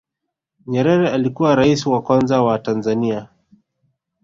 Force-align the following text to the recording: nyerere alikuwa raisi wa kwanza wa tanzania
nyerere 0.67 1.09
alikuwa 1.09 1.55
raisi 1.55 1.89
wa 1.89 2.01
kwanza 2.01 2.41
wa 2.41 2.59
tanzania 2.59 3.29